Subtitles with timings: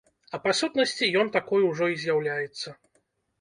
[0.35, 2.75] А па сутнасці, ён такой ужо і з'яўляецца.